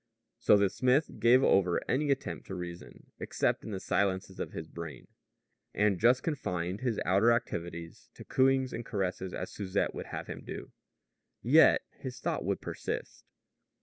[0.39, 4.67] So the smith gave over any attempt to reason, except in the silences of his
[4.67, 5.07] brain;
[5.75, 10.43] and just confined his outer activities to cooings and caresses, as Susette would have him
[10.43, 10.71] do.
[11.43, 13.25] Yet his thought would persist.